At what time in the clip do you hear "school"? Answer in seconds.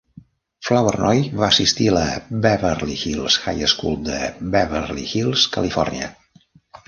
3.73-3.99